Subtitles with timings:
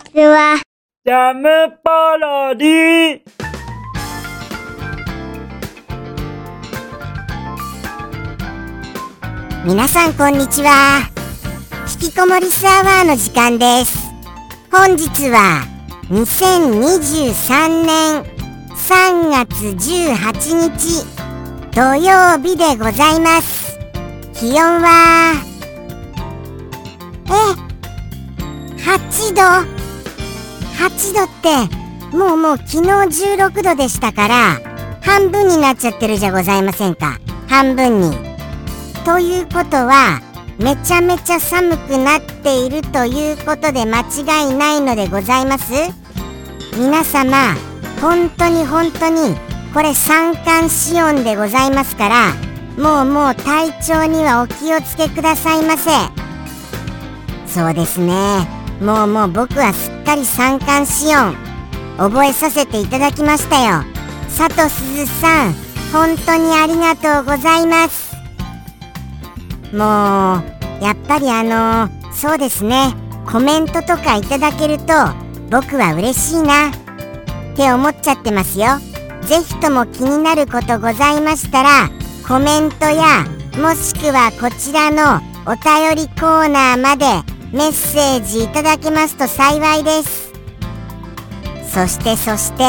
[0.00, 0.60] ちは。
[1.04, 1.48] ジャム
[1.82, 3.20] パロディ
[9.64, 11.00] 皆さんこんにちは。
[11.92, 14.10] 引きこもりスアワーの時間です。
[14.70, 15.64] 本日は
[16.10, 18.22] 2023年
[18.74, 21.04] 3月18日
[21.72, 23.78] 土曜日でございます。
[24.34, 25.34] 気温は
[27.26, 27.30] え
[28.82, 29.79] 8度？
[30.80, 32.88] 8度ってもうもう昨日
[33.36, 34.60] 16度でしたから
[35.02, 37.18] 半分になっちゃってるじゃございませんか。
[37.48, 38.16] 半分に。
[39.04, 40.20] ということは
[40.58, 45.72] めちゃめちゃ寒くなっているということで間違いないのでございます？
[46.78, 47.54] 皆様
[48.00, 49.36] 本当に本当に
[49.74, 52.32] これ三寒四温でございますから
[52.78, 55.90] もうもう体調にはお気をつけくださいませ。
[57.46, 58.59] そうですね。
[58.80, 61.36] もうもう僕はすっかり三寒四温
[61.98, 63.84] 覚えさせていただきましたよ。
[64.36, 65.54] 佐藤鈴さん
[65.92, 68.14] 本当にありがとうございます。
[69.72, 70.38] も
[70.80, 72.94] うやっぱりあのそうですね。
[73.30, 74.94] コメントとかいただけると
[75.50, 76.70] 僕は嬉しいな。
[76.70, 76.72] っ
[77.56, 78.78] て思っちゃってますよ。
[79.22, 81.90] ぜひとも気になることございましたら
[82.26, 83.24] コメントや
[83.60, 87.04] もしくはこちらのお便りコーナーまで
[87.52, 90.32] メッセージいただけますと幸いです。
[91.72, 92.64] そしてそして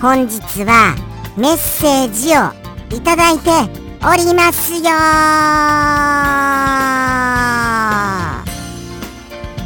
[0.00, 0.94] 本日は
[1.36, 2.52] メッセージを
[2.96, 3.50] いただいて
[4.02, 4.90] おりますよ。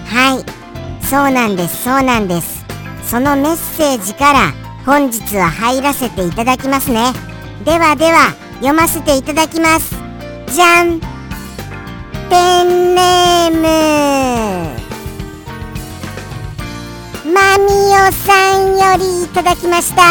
[0.04, 1.06] はい。
[1.06, 2.64] そうなんですそうなんです。
[3.04, 4.52] そのメッセージから
[4.84, 7.12] 本日は入らせていただきますね。
[7.64, 9.94] ではでは読ませていただきます。
[10.48, 11.07] じゃん。
[12.30, 13.66] ペンネーム。
[17.32, 20.02] マミオさんよりいただきました。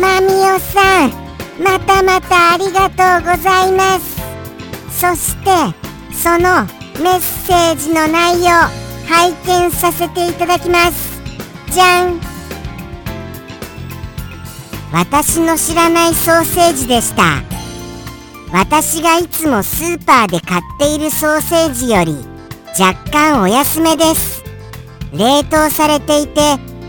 [0.00, 1.12] マミオさん
[1.62, 4.18] またまたありがとうございます。
[4.90, 5.50] そして
[6.12, 6.66] その
[7.02, 8.50] メッセージの内容
[9.08, 11.20] 拝見させていただきます。
[11.70, 12.20] じゃん。
[14.92, 17.57] 私の知らないソーセージでした。
[18.52, 22.16] 私がいつもスーパーで買っているソーセージより
[22.78, 24.42] 若干お安めです。
[25.12, 26.40] 冷凍されていて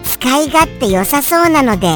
[0.03, 1.87] 使い勝手良さそうなので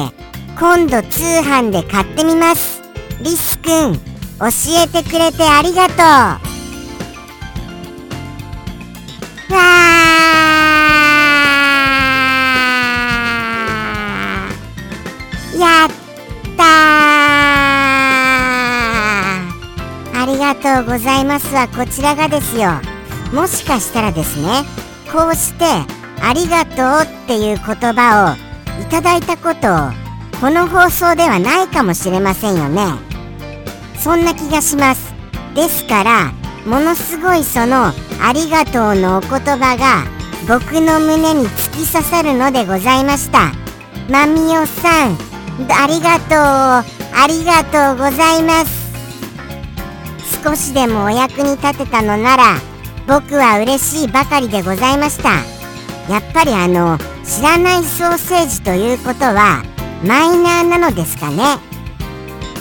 [0.58, 2.82] 今度通販で買ってみます。
[3.22, 4.46] リスくん教
[4.84, 6.53] えてくれてありがとう。
[20.74, 22.70] とうございますはこちらがですよ。
[23.32, 24.64] もしかしたらですね
[25.12, 25.64] こうして
[26.20, 32.86] ありがとうっていう言葉をいただいたことをこの放送ではないかもしれませんよね。
[33.98, 35.14] そんな気がします。
[35.54, 36.32] ですから
[36.66, 40.02] ものすごいそのありがとうのお言葉が
[40.48, 43.52] 僕の胸に突き刺さるのでございました。
[44.10, 45.16] まみおさん
[45.70, 46.38] ありがとう
[47.16, 48.83] ありがとうございます。
[50.44, 52.56] 少しでもお役に立てたのなら
[53.08, 55.30] 僕は嬉しいばかりでございました。
[56.12, 59.62] やっぱりあの知らないソーセージということは
[60.06, 61.56] マイナーなのですかね。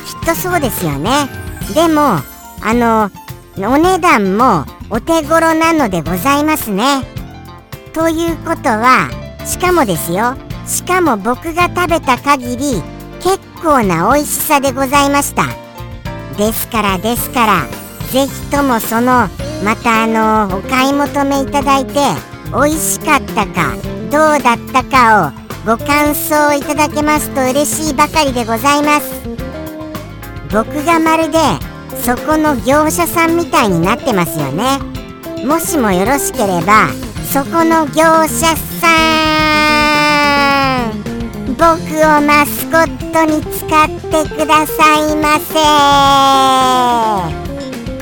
[0.06, 1.28] きっとそうですよね。
[1.76, 2.20] でも
[2.62, 3.12] あの
[3.58, 7.04] お値段もお手頃なのでございますね。
[7.92, 9.10] ということは
[9.46, 10.36] しかもですよ。
[10.66, 12.82] しかも僕が食べた限り
[13.22, 15.63] 結構な美味しさでございました。
[16.34, 17.68] ですからですから
[18.12, 19.28] ぜひともその
[19.64, 21.94] またあのお買い求めいただいて
[22.52, 23.76] 美味しかったか
[24.12, 25.32] どうだったかを
[25.66, 29.24] ご感想いただけますと嬉しいばかりでございます。
[30.52, 31.40] 僕がまるで
[32.04, 34.78] そこの業者さんみたいになってますよね。
[35.46, 36.90] もしもよろしければ
[37.32, 38.88] そこの業者さ
[40.92, 41.04] ん
[41.56, 45.54] 僕をマスコットに使っててくださいませ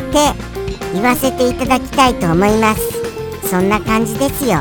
[0.07, 0.17] って
[0.93, 2.81] 言わせていただきたいと思います。
[3.47, 4.57] そんな感じですよ。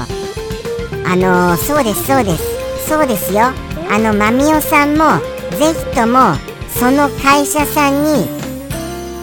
[1.05, 2.89] あのー、そうですそうです。
[2.89, 3.47] そうですよ。
[3.91, 5.19] あのまみおさんも
[5.59, 6.37] ぜひとも
[6.69, 8.29] その会社さんに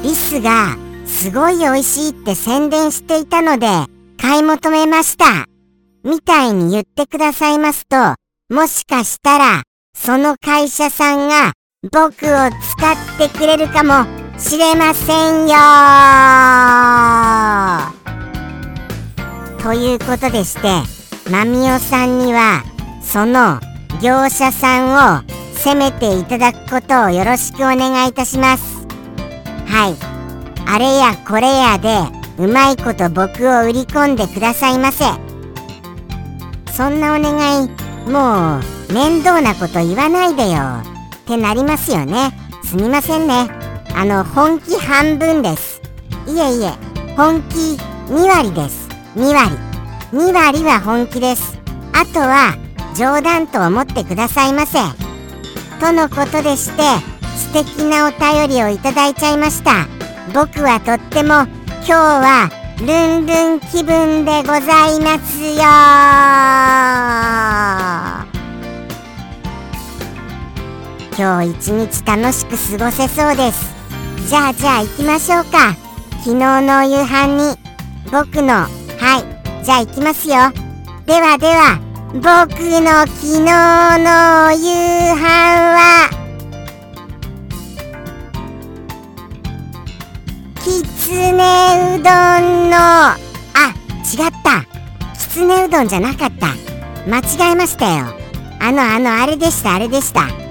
[0.03, 0.75] リスが
[1.05, 3.67] すごい美味しいって宣伝していたので
[4.21, 5.45] 買い求めました。
[6.03, 7.95] みたいに言ってくださいますと
[8.53, 9.63] もしかしたら
[9.95, 11.53] その会社さんが
[11.83, 12.49] 僕を使っ
[13.19, 14.07] てくれるかも
[14.39, 15.55] しれませんよ。
[19.61, 20.81] ということでして
[21.29, 22.63] まみおさんには
[23.03, 23.59] その
[24.01, 25.21] 業者さんを
[25.53, 28.87] 責めていただくことをよろしくお願いいたします。
[29.67, 29.95] はい。
[30.67, 31.99] あれやこれやで
[32.43, 35.05] うまいこと僕を売り込んでくださいませ。
[36.73, 37.69] そんなお願い
[38.09, 40.96] もう面倒なこと言わないでよ。
[41.27, 42.31] ってなりますよね。
[42.63, 43.49] すみませんね。
[43.93, 45.81] あの本気半分です。
[46.25, 46.71] いえいえ
[47.17, 47.55] 本気
[48.09, 48.87] 2割です。
[49.17, 49.51] 2割。
[50.13, 51.59] 2割は本気です。
[51.91, 52.55] あとは
[52.95, 54.79] 冗談と思ってくださいませ。
[55.81, 56.81] とのことでして
[57.35, 59.85] 素敵なお便りをいただいちゃいました。
[60.33, 61.45] 僕はとっても
[61.85, 62.85] 今日はル
[63.21, 65.41] ンルン気分でございます
[68.23, 68.26] よ
[71.17, 73.75] 今日一日楽しく過ごせそうです。
[74.29, 75.75] じゃあじゃあ行きましょうか。
[76.23, 77.57] 昨日の夕飯に。
[78.11, 78.53] 僕の。
[78.53, 78.67] は
[79.59, 79.65] い。
[79.65, 80.35] じゃあ行きますよ。
[81.07, 81.79] ではでは。
[82.13, 85.25] 僕の昨日の夕飯
[85.73, 86.09] は。
[90.63, 92.77] きつねうどんの。
[92.77, 93.17] あ
[94.03, 94.61] 違った。
[95.17, 96.49] きつねうどんじゃなかった。
[97.09, 98.05] 間違えましたよ。
[98.59, 100.46] あのあのあれでしたあれでした。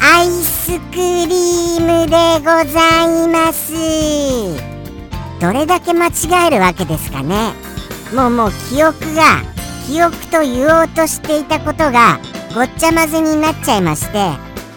[0.00, 3.72] アイスクリームでございます。
[5.40, 7.52] どれだけ間違えるわけですかね。
[8.14, 9.42] もうもう記憶が
[9.86, 12.18] 記憶と言おうとしていたことが
[12.54, 14.30] ごっちゃ混ぜになっちゃいまして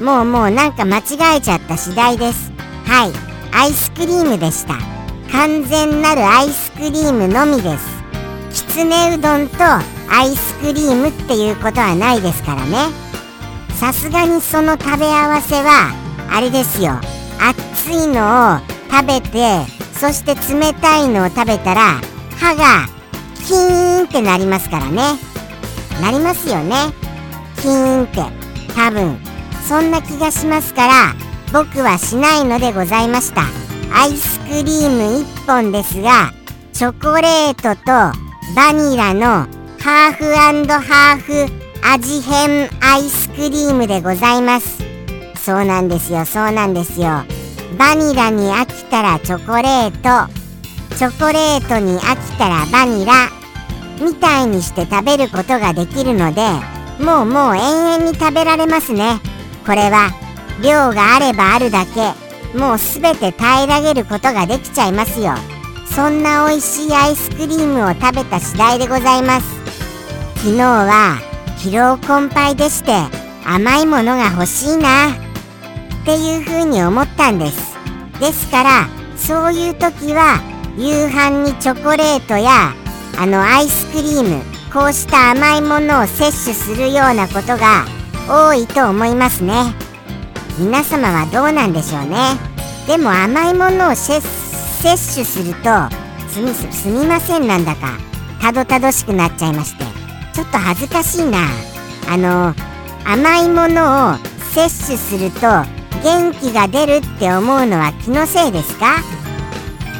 [0.03, 2.51] もうもうなんか間違えちゃった次第です。
[2.85, 3.11] はい。
[3.53, 4.75] アイスクリームでした。
[5.31, 8.01] 完全なるアイスクリームのみです。
[8.51, 13.10] きつねうどんとアイスクリームっていうことはないですからね。
[13.81, 15.91] さすがにその食べ合わせは
[16.29, 16.99] あれですよ。
[17.39, 18.59] 熱いのを
[18.91, 21.99] 食べてそして冷たいのを食べたら
[22.37, 22.85] 歯が
[23.43, 25.01] キーンってなりますからね。
[25.99, 26.75] なりますよね。
[27.59, 28.21] キーンって。
[28.75, 29.17] 多分。
[29.67, 31.15] そんな気がしますから
[31.51, 33.41] 僕はしないのでございました。
[33.99, 36.31] アイスクリーム1本ですが
[36.71, 37.87] チョコレートと
[38.55, 39.47] バニラの
[39.79, 44.83] ハーフハーフ味変アイスクリームでございます。
[45.35, 47.23] そうなんですよそうなんですよ。
[47.77, 50.31] バニラに飽きたらチョコレート。
[50.95, 53.13] チョコレートに飽きたらバニラ。
[53.99, 56.41] みたいにして食べることができるので
[57.03, 59.19] もうもう延々に食べられますね。
[59.65, 60.09] これは
[60.63, 62.13] 量があればあるだけ
[62.57, 65.33] もうすべて平らげることができちゃいますよ。
[65.95, 69.47] そんな美味しいアイスクリームを食べた次第でございます。
[70.37, 71.30] 昨日は
[71.63, 72.91] 疲労困憊でして
[73.45, 77.77] 甘いものが欲しいなっていうふうに思ったんです。
[78.19, 80.41] ですからそういう時は
[80.75, 82.73] 夕飯にチョコレートや
[83.15, 84.43] あのアイスクリーム
[84.73, 87.85] こうした甘いものを摂取するようなことが
[88.27, 89.75] 多いと思いますね。
[90.57, 92.17] 皆様はどうなんでしょうね。
[92.87, 94.19] でも甘いものを摂
[94.81, 95.69] 取すると
[96.27, 97.99] すみすみませんなんだか
[98.41, 99.90] たどたどしくなっちゃいまして。
[100.41, 101.37] ちょっと恥ずかしいな。
[102.09, 102.55] あの
[103.05, 104.17] 甘いものを
[104.55, 105.41] 摂取すると
[106.03, 109.03] 元気が出るって思うのは気のせいですか？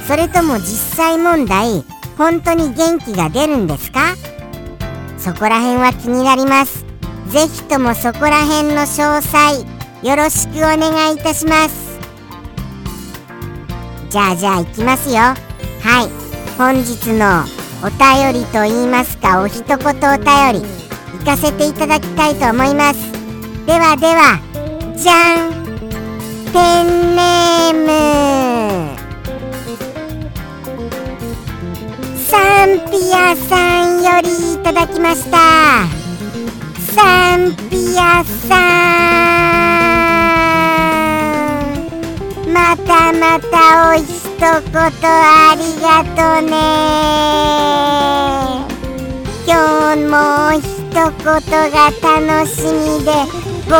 [0.08, 1.84] それとも実際問題
[2.18, 4.16] 本当に元気が出るんですか？
[5.20, 6.86] そこら辺は気になります。
[7.28, 9.60] ぜひともそこら辺の詳細
[10.02, 12.00] よろしくお願いいたします。
[14.10, 15.18] じゃあじゃあ行きますよ。
[15.18, 15.36] は
[16.08, 16.58] い。
[16.58, 17.44] 本日の
[17.84, 19.96] お便りと言いますかお一言お便
[20.62, 20.68] り
[21.18, 23.12] 行かせていただきたいと思います。
[23.66, 24.40] ではでは
[24.96, 25.52] じゃん
[26.54, 27.74] ペンネー
[28.94, 28.98] ム。
[32.18, 35.38] サンピアさんよりいただきました。
[36.94, 38.60] サンピアさ
[42.48, 42.52] ん。
[42.54, 46.50] またまたおい一言ありがとね。
[49.46, 50.18] 今日も
[50.58, 51.06] 一言
[51.70, 53.14] が楽しみで
[53.70, 53.78] 僕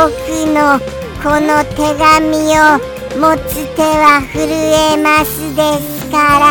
[0.54, 0.78] の
[1.20, 2.78] この手紙を
[3.18, 4.38] 持つ手は震
[4.92, 6.46] えますですから。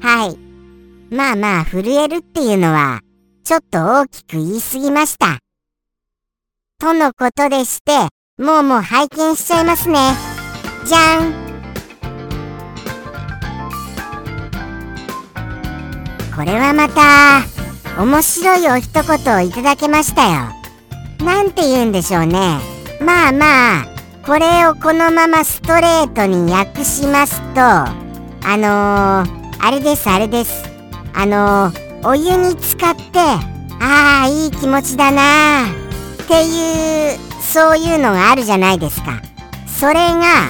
[0.00, 0.38] はい。
[1.12, 3.00] まあまあ震えるっていうのは
[3.42, 5.40] ちょっと大きく言い過ぎました。
[6.78, 7.98] とのことでして
[8.40, 10.29] もうもう拝見しちゃいますね。
[10.84, 11.32] じゃん。
[16.34, 17.42] これはまた
[18.02, 20.48] 面白いお一言をいただけましたよ。
[21.24, 22.58] なんて言うんでしょうね。
[23.00, 23.86] まあまあ
[24.24, 27.94] これをこのままストレートに訳しますとあ
[28.56, 30.64] のー、あれですあれです。
[31.14, 33.18] あのー、お湯に浸かって
[33.82, 39.20] ああいい気持ちだなっていうそういうのがあるじゃないですか。
[39.66, 40.48] それが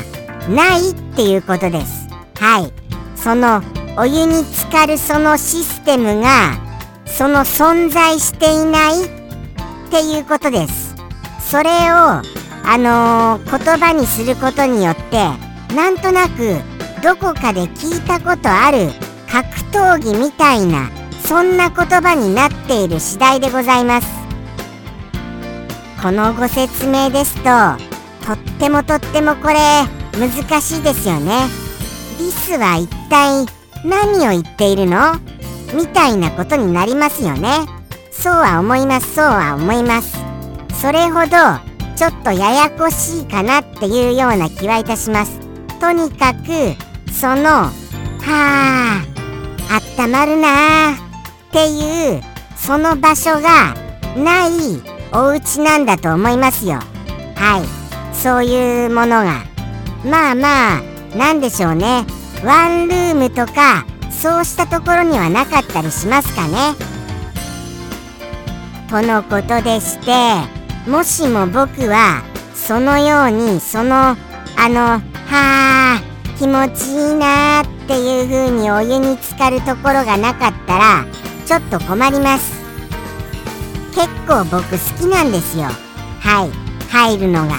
[0.49, 2.09] ないっていうことです。
[2.37, 2.73] はい。
[3.17, 3.63] その
[3.97, 6.59] お湯に浸かるそのシステムが
[7.05, 10.95] その存在していないっていうことです。
[11.41, 12.23] それを
[12.63, 15.29] あのー、言葉にすることによって
[15.75, 16.57] なんとなく
[17.03, 18.91] どこかで聞いたことある
[19.31, 20.91] 格闘技みたいな
[21.25, 24.09] そんな言葉になっている次第でございます。
[26.03, 27.51] このご説明ですと
[28.27, 29.57] とってもとってもこれ
[30.19, 31.49] 難しいですよね。
[32.19, 33.47] リスは一体
[33.85, 35.15] 何を言っているの？
[35.75, 37.67] みたいなことになりますよね。
[38.11, 40.19] そうは思いますそうは思います。
[40.81, 41.29] それほど
[41.97, 45.39] ちょっとややこしいかなっていうような気はいたします。
[45.81, 46.77] とにかく
[47.13, 47.73] そのは
[48.27, 49.03] あ
[49.71, 50.99] あったまるなーっ
[51.53, 52.23] ていう
[52.57, 53.75] その場所が
[54.17, 54.51] ない
[55.13, 56.75] お家なんだと思いますよ。
[57.37, 58.15] はい。
[58.15, 59.50] そういうものが。
[60.05, 60.83] まあまあ
[61.17, 62.07] なんでしょうね。
[62.45, 66.75] ワンルームとかそうしたところにはなかったりしますかね。
[68.89, 70.11] とのことでして
[70.89, 72.23] もしも僕は
[72.55, 74.17] そのようにそのあ
[74.69, 75.01] のは
[75.33, 76.01] あ
[76.39, 81.05] 気持ちいいなっていう風にお湯に浸かるところがなかったら
[81.47, 82.61] ちょっと困ります。
[83.95, 85.65] 結構僕好きなんですよ。
[86.21, 86.51] はい。
[86.91, 87.57] 入るのが。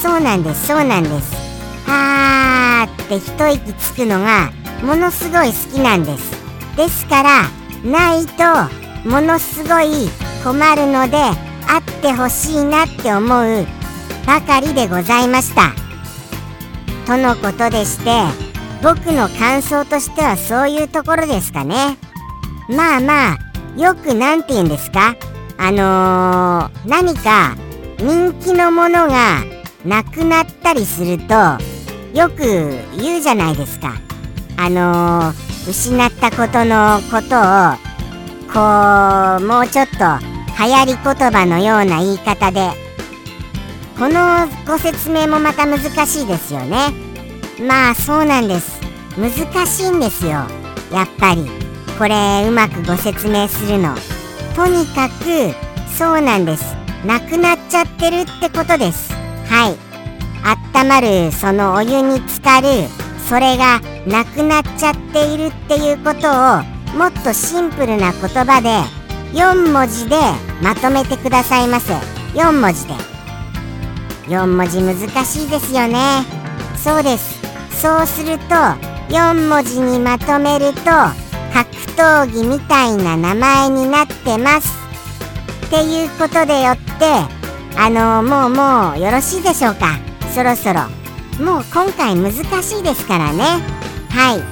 [0.00, 1.43] そうなんですそうなんです。
[1.86, 6.32] はーって一息つくのがものすごい好きなんです。
[6.76, 7.42] ですから
[7.84, 8.42] ないと
[9.08, 10.08] ものすごい
[10.42, 11.16] 困るので
[11.66, 13.66] あってほしいなって思う
[14.26, 15.72] ばかりでございました。
[17.06, 18.10] とのことでして
[18.82, 21.96] 僕の感想としてはそういうところですかね。
[22.68, 23.38] まあまあ
[23.76, 25.16] よく何て言うんですか？
[25.56, 27.54] あのー、何か
[27.98, 29.42] 人気のものが
[29.84, 31.34] なくなったりすると
[32.14, 32.42] よく
[32.96, 33.94] 言うじゃないですか。
[34.56, 37.94] あのー、失ったことのことを
[38.52, 39.98] こうもうちょっと
[40.62, 42.70] 流行り言葉のような言い方で
[43.98, 46.92] このご説明もまた難しいですよね。
[47.66, 48.80] まあそうなんです。
[49.18, 50.30] 難しいんですよ。
[50.92, 51.48] やっぱり。
[51.98, 53.94] これうまくご説明するの。
[54.56, 55.54] とにかく
[55.96, 56.76] そうなんです。
[57.04, 59.12] なくなっちゃってるってことです。
[59.48, 59.93] はい。
[60.44, 62.68] あったまるそのお湯に浸かる
[63.28, 66.62] それがなくなっちゃっているっていうことを
[66.96, 68.68] もっとシンプルな言葉で
[69.36, 70.16] 4文字で
[70.62, 71.94] まとめてくださいませ。
[72.34, 72.94] 4文字で。
[74.28, 76.24] 4文字難しいですよね。
[76.76, 77.40] そうです。
[77.80, 78.54] そうすると
[79.08, 81.14] 4文字にまとめると格
[81.96, 84.68] 闘技みたいな名前になってます。
[85.66, 86.84] っていうことでよって
[87.76, 90.03] あのもうもうよろしいでしょうか？
[90.34, 90.80] そろそろ。
[91.44, 93.44] もう今回難しいですからね。
[94.10, 94.42] はい。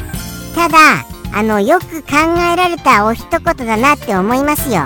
[0.54, 0.78] ただ
[1.34, 2.18] あのよく考
[2.52, 4.82] えられたお一言だなって思いますよ。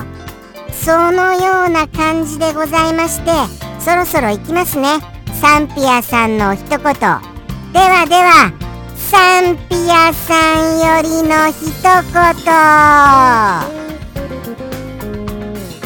[0.72, 3.30] そのような感じでございまして
[3.78, 5.00] そろそろ行きますね。
[5.38, 6.78] サンピアさんの一言。
[6.78, 8.52] ではでは
[8.96, 12.14] サンピアさんよりの一言。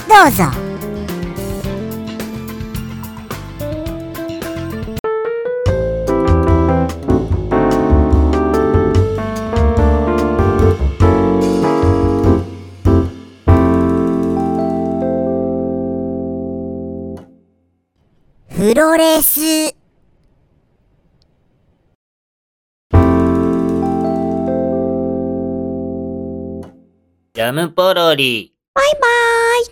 [0.09, 0.70] どうぞ。
[18.81, 28.55] ロレスジャムポロリ。
[28.73, 29.01] バイバー
[29.65, 29.67] イ。